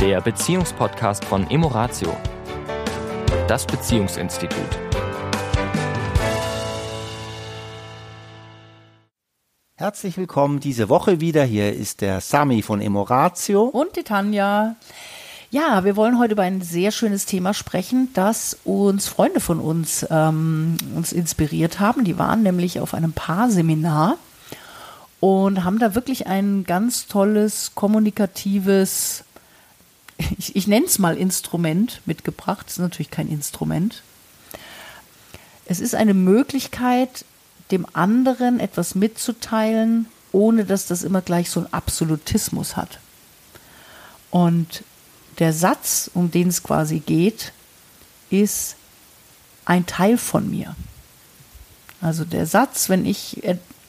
[0.00, 2.16] der Beziehungspodcast von Emoratio,
[3.46, 4.58] das Beziehungsinstitut.
[9.76, 11.44] Herzlich willkommen diese Woche wieder.
[11.44, 13.64] Hier ist der Sami von Emoratio.
[13.64, 14.76] Und die Tanja.
[15.50, 20.06] Ja, wir wollen heute über ein sehr schönes Thema sprechen, das uns Freunde von uns
[20.08, 22.04] ähm, uns inspiriert haben.
[22.04, 24.16] Die waren nämlich auf einem Paarseminar
[25.20, 29.24] und haben da wirklich ein ganz tolles kommunikatives,
[30.38, 32.66] ich, ich nenne es mal Instrument mitgebracht.
[32.68, 34.02] Es ist natürlich kein Instrument.
[35.66, 37.24] Es ist eine Möglichkeit,
[37.70, 42.98] dem anderen etwas mitzuteilen, ohne dass das immer gleich so einen Absolutismus hat.
[44.30, 44.84] Und
[45.38, 47.52] der Satz, um den es quasi geht,
[48.30, 48.76] ist
[49.64, 50.74] ein Teil von mir.
[52.00, 53.42] Also der Satz, wenn ich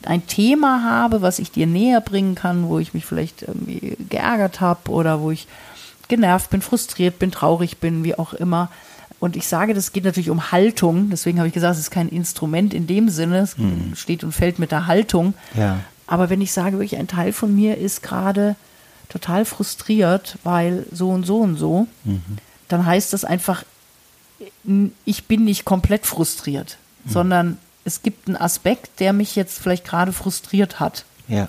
[0.03, 3.45] ein Thema habe, was ich dir näher bringen kann, wo ich mich vielleicht
[4.09, 5.47] geärgert habe oder wo ich
[6.11, 8.69] genervt bin, frustriert bin, traurig bin, wie auch immer.
[9.19, 11.09] Und ich sage, das geht natürlich um Haltung.
[11.09, 13.39] Deswegen habe ich gesagt, es ist kein Instrument in dem Sinne.
[13.39, 13.95] Es hm.
[13.95, 15.33] steht und fällt mit der Haltung.
[15.55, 15.79] Ja.
[16.07, 18.57] Aber wenn ich sage, wirklich ein Teil von mir ist gerade
[19.07, 22.21] total frustriert, weil so und so und so, mhm.
[22.67, 23.63] dann heißt das einfach,
[25.05, 27.09] ich bin nicht komplett frustriert, mhm.
[27.09, 31.05] sondern es gibt einen Aspekt, der mich jetzt vielleicht gerade frustriert hat.
[31.27, 31.47] Ja.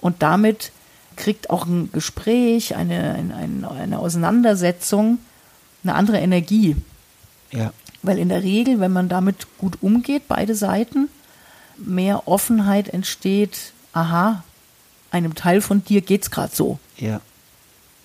[0.00, 0.72] Und damit
[1.16, 5.18] kriegt auch ein Gespräch, eine, eine, eine Auseinandersetzung
[5.82, 6.76] eine andere Energie.
[7.50, 7.72] Ja.
[8.02, 11.08] Weil in der Regel, wenn man damit gut umgeht, beide Seiten,
[11.76, 14.44] mehr Offenheit entsteht, aha,
[15.10, 16.78] einem Teil von dir geht es gerade so.
[16.96, 17.20] Ja.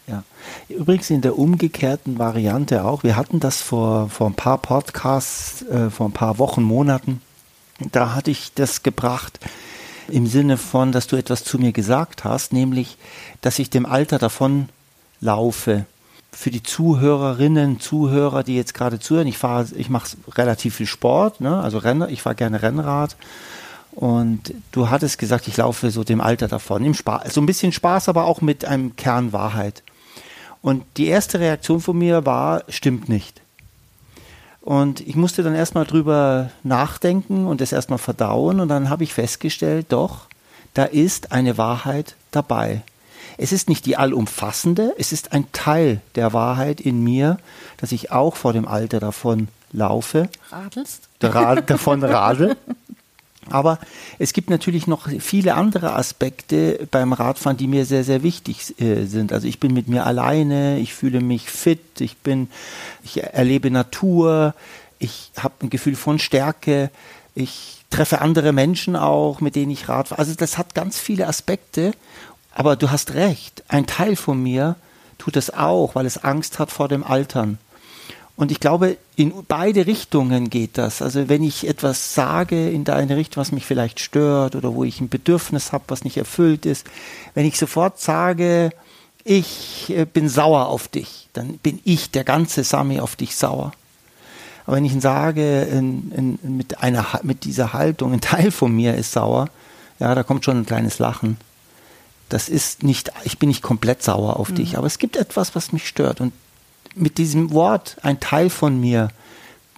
[0.08, 0.24] Ja.
[0.70, 3.04] Übrigens in der umgekehrten Variante auch.
[3.04, 7.22] Wir hatten das vor, vor ein paar Podcasts, äh, vor ein paar Wochen, Monaten.
[7.92, 9.40] Da hatte ich das gebracht
[10.08, 12.98] im Sinne von, dass du etwas zu mir gesagt hast, nämlich,
[13.42, 14.70] dass ich dem Alter davon
[15.22, 15.86] laufe.
[16.32, 21.40] Für die Zuhörerinnen, Zuhörer, die jetzt gerade zuhören, ich fahre, ich mache relativ viel Sport,
[21.40, 21.62] ne?
[21.62, 23.16] also Renner, ich fahre gerne Rennrad
[23.92, 26.84] und du hattest gesagt, ich laufe so dem Alter davon.
[26.84, 29.84] Im Spaß, so ein bisschen Spaß, aber auch mit einem Kern Wahrheit.
[30.62, 33.42] Und die erste Reaktion von mir war, stimmt nicht.
[34.66, 38.60] Und ich musste dann erstmal drüber nachdenken und es erstmal verdauen.
[38.60, 40.22] Und dann habe ich festgestellt, doch,
[40.74, 42.82] da ist eine Wahrheit dabei.
[43.38, 47.38] Es ist nicht die allumfassende, es ist ein Teil der Wahrheit in mir,
[47.78, 50.30] dass ich auch vor dem Alter davon laufe.
[50.50, 51.10] Radelst?
[51.70, 52.58] davon radel.
[53.50, 53.80] Aber
[54.18, 59.06] es gibt natürlich noch viele andere Aspekte beim Radfahren, die mir sehr, sehr wichtig äh,
[59.06, 59.32] sind.
[59.32, 62.50] Also ich bin mit mir alleine, ich fühle mich fit, ich bin,
[63.04, 64.56] ich erlebe Natur,
[64.98, 66.90] ich habe ein Gefühl von Stärke,
[67.36, 70.20] ich treffe andere Menschen auch, mit denen ich Rad fahre.
[70.20, 71.94] Also das hat ganz viele Aspekte.
[72.52, 74.76] Aber du hast recht, ein Teil von mir
[75.18, 77.58] tut es auch, weil es Angst hat vor dem Altern.
[78.38, 81.02] Und ich glaube, in beide Richtungen geht das.
[81.02, 85.00] Also wenn ich etwas sage in deine Richtung, was mich vielleicht stört oder wo ich
[85.00, 86.86] ein Bedürfnis habe, was nicht erfüllt ist,
[87.34, 88.72] wenn ich sofort sage,
[89.24, 93.72] ich äh, bin sauer auf dich, dann bin ich der ganze Sami auf dich sauer.
[94.66, 98.96] Aber wenn ich sage, in, in, mit, einer, mit dieser Haltung, ein Teil von mir
[98.96, 99.48] ist sauer,
[100.00, 101.38] ja, da kommt schon ein kleines Lachen.
[102.30, 104.56] Das ist nicht, ich bin nicht komplett sauer auf mhm.
[104.56, 106.20] dich, aber es gibt etwas, was mich stört.
[106.20, 106.34] Und
[106.96, 109.10] mit diesem Wort, ein Teil von mir,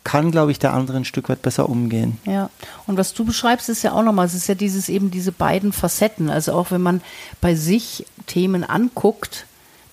[0.04, 2.18] kann, glaube ich, der andere ein Stück weit besser umgehen.
[2.24, 2.50] Ja,
[2.86, 5.74] und was du beschreibst, ist ja auch nochmal, es ist ja dieses eben diese beiden
[5.74, 6.30] Facetten.
[6.30, 7.02] Also auch wenn man
[7.42, 9.46] bei sich Themen anguckt,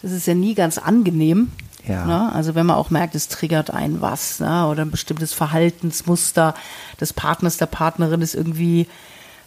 [0.03, 1.51] das ist ja nie ganz angenehm.
[1.89, 2.05] Ja.
[2.05, 2.33] Ne?
[2.33, 4.69] Also wenn man auch merkt, es triggert einen was ne?
[4.69, 6.55] oder ein bestimmtes Verhaltensmuster
[7.01, 8.87] des Partners, der Partnerin ist irgendwie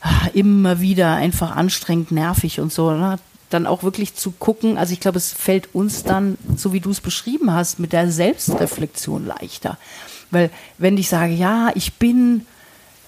[0.02, 2.92] ah, immer wieder einfach anstrengend, nervig und so.
[2.92, 3.18] Ne?
[3.50, 6.90] Dann auch wirklich zu gucken, also ich glaube, es fällt uns dann, so wie du
[6.90, 9.78] es beschrieben hast, mit der Selbstreflexion leichter.
[10.32, 12.46] Weil wenn ich sage, ja, ich bin,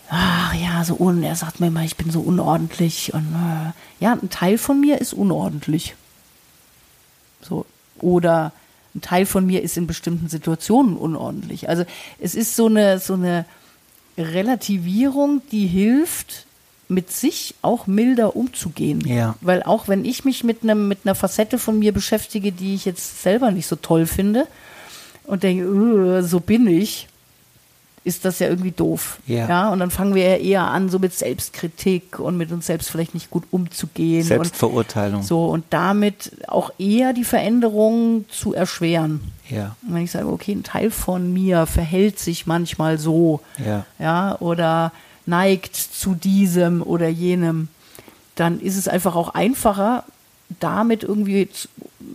[0.09, 4.13] ach ja, so un, er sagt mir immer, ich bin so unordentlich und äh, ja,
[4.13, 5.95] ein Teil von mir ist unordentlich.
[7.41, 7.65] So.
[7.99, 8.53] Oder
[8.95, 11.67] ein Teil von mir ist in bestimmten Situationen unordentlich.
[11.67, 11.83] Also
[12.19, 13.45] es ist so eine, so eine
[14.17, 16.45] Relativierung, die hilft,
[16.89, 19.01] mit sich auch milder umzugehen.
[19.01, 19.35] Ja.
[19.41, 22.85] Weil auch wenn ich mich mit einem mit einer Facette von mir beschäftige, die ich
[22.85, 24.47] jetzt selber nicht so toll finde
[25.23, 27.07] und denke, so bin ich,
[28.03, 29.19] ist das ja irgendwie doof.
[29.27, 29.47] Ja.
[29.47, 29.69] ja.
[29.69, 33.13] Und dann fangen wir ja eher an, so mit Selbstkritik und mit uns selbst vielleicht
[33.13, 34.23] nicht gut umzugehen.
[34.23, 35.19] Selbstverurteilung.
[35.19, 39.31] Und so und damit auch eher die Veränderung zu erschweren.
[39.47, 39.75] Ja.
[39.85, 43.41] Und wenn ich sage, okay, ein Teil von mir verhält sich manchmal so.
[43.63, 43.85] Ja.
[43.99, 44.91] Ja, oder
[45.29, 47.69] neigt zu diesem oder jenem,
[48.35, 50.03] dann ist es einfach auch einfacher,
[50.59, 51.47] damit irgendwie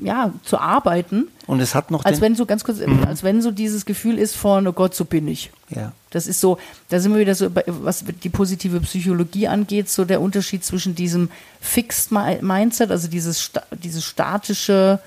[0.03, 1.29] ja, zu arbeiten.
[1.47, 4.35] Und es hat noch Als wenn so ganz kurz, als wenn so dieses Gefühl ist
[4.37, 5.51] von, oh Gott, so bin ich.
[5.71, 5.93] ja.
[6.11, 6.59] Das ist so,
[6.91, 11.29] da sind wir wieder so, was die positive Psychologie angeht, so der Unterschied zwischen diesem
[11.61, 13.51] Fixed Mi- Mindset, also dieses,
[13.83, 15.01] dieses statische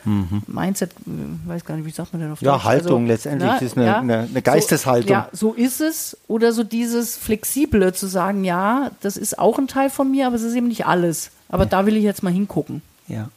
[0.47, 2.45] Mindset, äh, weiß gar nicht, wie sagt man denn auf Mhm.
[2.47, 2.63] Ja, Deutsch?
[2.65, 5.07] Haltung letztendlich, das ist eine- eine- eine Geisteshaltung.
[5.07, 6.17] So, ja, so ist es.
[6.27, 10.35] Oder so dieses Flexible zu sagen, ja, das ist auch ein Teil von mir, aber
[10.35, 11.31] es ist eben nicht alles.
[11.47, 12.81] Aber da will ich jetzt mal hingucken.
[13.07, 13.29] Ja.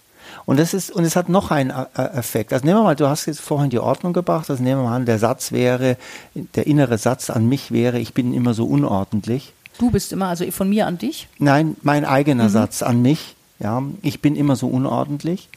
[0.47, 2.53] Und das ist, und es hat noch einen äh, Effekt.
[2.53, 4.97] Also nehmen wir mal, du hast jetzt vorhin die Ordnung gebracht, also nehmen wir mal
[4.97, 5.97] an, der Satz wäre,
[6.35, 9.53] der innere Satz an mich wäre, ich bin immer so unordentlich.
[9.79, 11.29] Du bist immer, also von mir an dich.
[11.39, 12.51] Nein, mein eigener Mhm.
[12.51, 15.49] Satz an mich, ja, ich bin immer so unordentlich.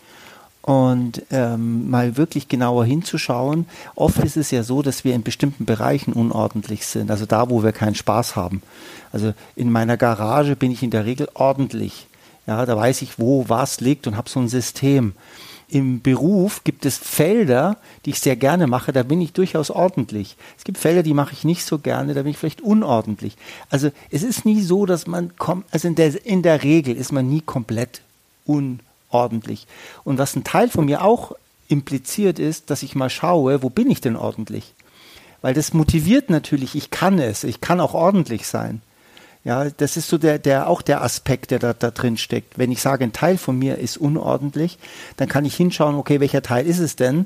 [0.62, 3.66] Und ähm, mal wirklich genauer hinzuschauen.
[3.96, 7.64] Oft ist es ja so, dass wir in bestimmten Bereichen unordentlich sind, also da, wo
[7.64, 8.62] wir keinen Spaß haben.
[9.12, 12.08] Also in meiner Garage bin ich in der Regel ordentlich.
[12.46, 15.14] Ja, da weiß ich, wo was liegt und habe so ein System.
[15.70, 20.36] Im Beruf gibt es Felder, die ich sehr gerne mache, da bin ich durchaus ordentlich.
[20.58, 23.38] Es gibt Felder, die mache ich nicht so gerne, da bin ich vielleicht unordentlich.
[23.70, 27.12] Also es ist nie so, dass man kommt, also in der, in der Regel ist
[27.12, 28.02] man nie komplett
[28.46, 29.66] unordentlich.
[30.04, 31.32] Und was ein Teil von mir auch
[31.70, 34.74] impliziert ist, dass ich mal schaue, wo bin ich denn ordentlich?
[35.42, 38.82] Weil das motiviert natürlich, ich kann es, ich kann auch ordentlich sein.
[39.46, 42.58] Ja, das ist so der, der, auch der Aspekt, der da, da drin steckt.
[42.58, 44.78] Wenn ich sage, ein Teil von mir ist unordentlich,
[45.18, 47.26] dann kann ich hinschauen, okay, welcher Teil ist es denn?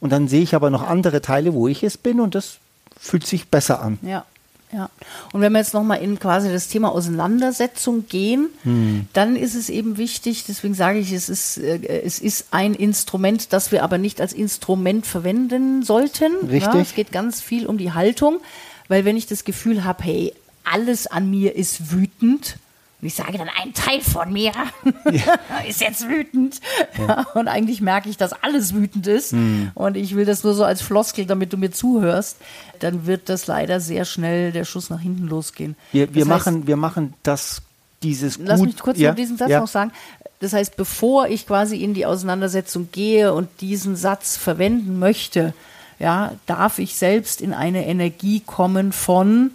[0.00, 2.58] Und dann sehe ich aber noch andere Teile, wo ich es bin und das
[2.98, 3.98] fühlt sich besser an.
[4.02, 4.24] Ja,
[4.72, 4.90] ja.
[5.32, 8.48] Und wenn wir jetzt nochmal in quasi das Thema Auseinandersetzung gehen,
[9.12, 13.52] dann ist es eben wichtig, deswegen sage ich, es ist, äh, es ist ein Instrument,
[13.52, 16.32] das wir aber nicht als Instrument verwenden sollten.
[16.42, 16.74] Richtig.
[16.74, 18.40] Ja, es geht ganz viel um die Haltung,
[18.88, 20.34] weil wenn ich das Gefühl habe, hey,
[20.72, 22.58] alles an mir ist wütend,
[23.00, 24.52] und ich sage dann, ein Teil von mir
[25.68, 26.60] ist jetzt wütend.
[26.98, 29.32] Ja, und eigentlich merke ich, dass alles wütend ist.
[29.74, 32.38] Und ich will das nur so als Floskel, damit du mir zuhörst.
[32.80, 35.76] Dann wird das leider sehr schnell der Schuss nach hinten losgehen.
[35.92, 37.62] Wir, wir, Das heißt, machen, wir machen das,
[38.02, 38.68] dieses Lass gut.
[38.68, 39.60] mich kurz ja, diesen Satz ja.
[39.60, 39.92] noch sagen.
[40.40, 45.54] Das heißt, bevor ich quasi in die Auseinandersetzung gehe und diesen Satz verwenden möchte,
[46.00, 49.52] ja, darf ich selbst in eine Energie kommen von,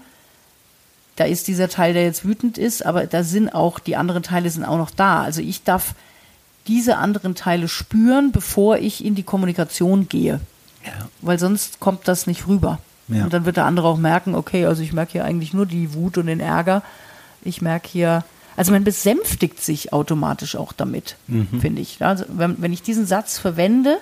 [1.16, 4.50] da ist dieser Teil, der jetzt wütend ist, aber da sind auch, die anderen Teile
[4.50, 5.22] sind auch noch da.
[5.22, 5.94] Also ich darf
[6.68, 10.40] diese anderen Teile spüren, bevor ich in die Kommunikation gehe.
[11.22, 12.80] Weil sonst kommt das nicht rüber.
[13.08, 13.26] Ja.
[13.26, 15.94] Und dann wird der andere auch merken, okay, also ich merke hier eigentlich nur die
[15.94, 16.82] Wut und den Ärger.
[17.44, 18.24] Ich merke hier,
[18.56, 21.16] also man besänftigt sich automatisch auch damit,
[21.60, 22.02] finde ich.
[22.02, 23.98] Also wenn, wenn ich diesen Satz verwende,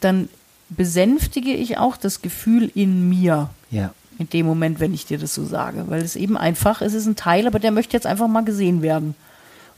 [0.00, 0.28] dann
[0.68, 3.50] besänftige ich auch das Gefühl in mir.
[3.70, 3.92] Ja.
[4.18, 5.84] In dem Moment, wenn ich dir das so sage.
[5.88, 8.82] Weil es eben einfach, es ist ein Teil, aber der möchte jetzt einfach mal gesehen
[8.82, 9.14] werden.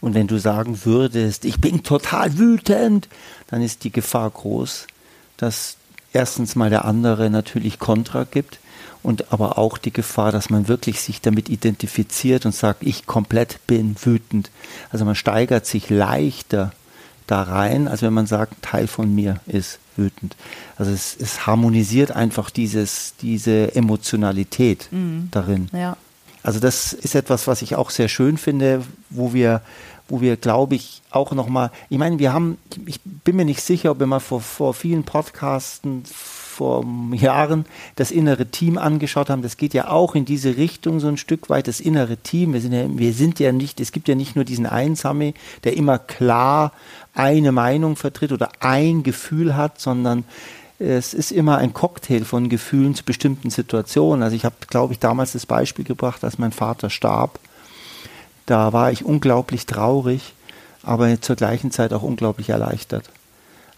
[0.01, 3.09] Und wenn du sagen würdest, ich bin total wütend,
[3.49, 4.87] dann ist die Gefahr groß,
[5.37, 5.77] dass
[6.13, 8.61] erstens mal der andere natürlich Kontra gibt
[9.03, 13.67] und aber auch die Gefahr, dass man wirklich sich damit identifiziert und sagt, ich komplett
[13.67, 14.51] bin wütend.
[14.91, 16.73] Also man steigert sich leichter
[17.29, 20.35] da rein, als wenn man sagt, Teil von mir ist wütend.
[20.77, 24.89] Also es, es harmonisiert einfach dieses, diese Emotionalität
[25.31, 25.69] darin.
[25.73, 25.97] Ja.
[26.43, 29.61] Also das ist etwas, was ich auch sehr schön finde, wo wir,
[30.09, 33.91] wo wir, glaube ich, auch nochmal, ich meine, wir haben, ich bin mir nicht sicher,
[33.91, 36.05] ob wir mal vor, vor vielen Podcasten
[36.59, 39.43] vor Jahren das innere Team angeschaut haben.
[39.43, 42.53] Das geht ja auch in diese Richtung so ein Stück weit, das innere Team.
[42.53, 45.77] Wir sind ja, wir sind ja nicht, es gibt ja nicht nur diesen Einsame, der
[45.77, 46.73] immer klar
[47.15, 50.25] eine Meinung vertritt oder ein Gefühl hat, sondern
[50.81, 54.25] es ist immer ein Cocktail von Gefühlen zu bestimmten Situationen.
[54.25, 57.39] Also ich habe, glaube ich, damals das Beispiel gebracht, als mein Vater starb.
[58.47, 60.35] Da war ich unglaublich traurig,
[60.83, 63.11] aber zur gleichen Zeit auch unglaublich erleichtert.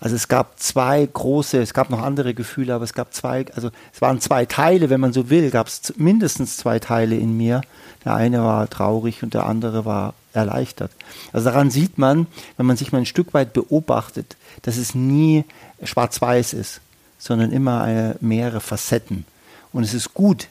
[0.01, 3.71] Also es gab zwei große, es gab noch andere Gefühle, aber es gab zwei, also
[3.93, 7.61] es waren zwei Teile, wenn man so will, gab es mindestens zwei Teile in mir.
[8.07, 10.91] Der eine war traurig und der andere war erleichtert.
[11.35, 12.27] Also daran sieht man,
[12.57, 15.45] wenn man sich mal ein Stück weit beobachtet, dass es nie
[15.83, 16.81] schwarz-weiß ist,
[17.19, 19.27] sondern immer eine, mehrere Facetten.
[19.73, 20.49] Und es ist gut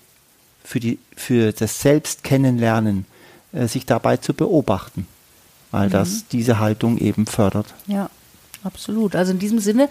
[0.64, 3.06] für, die, für das Selbstkennenlernen,
[3.52, 5.08] äh, sich dabei zu beobachten,
[5.72, 7.74] weil das diese Haltung eben fördert.
[7.88, 8.09] Ja,
[8.64, 9.16] absolut.
[9.16, 9.90] Also in diesem Sinne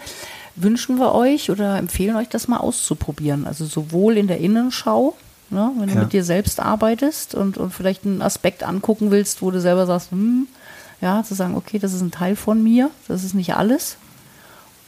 [0.55, 3.45] wünschen wir euch oder empfehlen euch, das mal auszuprobieren.
[3.47, 5.15] Also sowohl in der Innenschau,
[5.49, 6.01] ne, wenn du Ja.
[6.01, 10.11] mit dir selbst arbeitest und, und vielleicht einen Aspekt angucken willst, wo du selber sagst,
[10.11, 10.47] hm,
[11.01, 13.97] ja, zu sagen, okay, das ist ein Teil von mir, das ist nicht alles.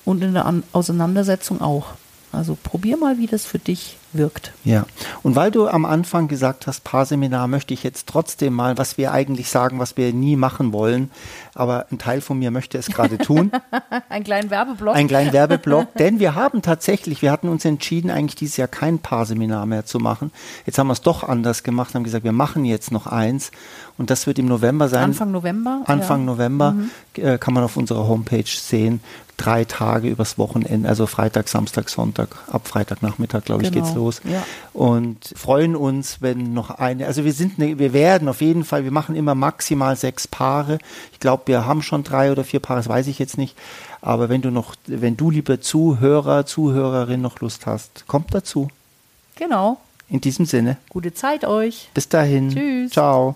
[0.04, 1.88] Und in der An Auseinandersetzung auch.
[2.32, 4.54] Also probier mal, wie das für dich wirkt.
[4.64, 4.86] Ja,
[5.24, 9.12] und weil du am Anfang gesagt hast, Paarseminar, möchte ich jetzt trotzdem mal, was wir
[9.12, 11.12] eigentlich sagen, was wir nie machen wollen,
[11.54, 13.52] aber ein Teil von mir möchte es gerade tun.
[14.10, 14.96] Einen kleinen Werbeblock.
[14.96, 19.00] Einen kleinen Werbeblock, denn wir haben tatsächlich, wir hatten uns entschieden, eigentlich dieses Jahr kein
[19.00, 20.32] Paarseminar mehr zu machen.
[20.66, 23.52] Jetzt haben wir es doch anders gemacht, haben gesagt, wir machen jetzt noch eins
[23.98, 25.04] und das wird im November sein.
[25.04, 25.82] Anfang November?
[25.86, 26.26] Anfang ja.
[26.26, 26.92] November mhm.
[27.16, 29.02] äh, kann man auf unserer Homepage sehen.
[29.42, 33.84] Drei Tage übers Wochenende, also Freitag, Samstag, Sonntag, ab Freitagnachmittag, glaube ich, genau.
[33.84, 34.22] geht's los.
[34.24, 34.44] Ja.
[34.74, 38.84] Und freuen uns, wenn noch eine, also wir sind, ne, wir werden auf jeden Fall,
[38.84, 40.78] wir machen immer maximal sechs Paare.
[41.12, 43.58] Ich glaube, wir haben schon drei oder vier Paare, das weiß ich jetzt nicht.
[44.02, 48.70] Aber wenn du noch, wenn du, liebe Zuhörer, Zuhörerin, noch Lust hast, kommt dazu.
[49.36, 49.80] Genau.
[50.08, 50.78] In diesem Sinne.
[50.90, 51.90] Gute Zeit euch.
[51.94, 52.50] Bis dahin.
[52.52, 52.92] Tschüss.
[52.92, 53.36] Ciao.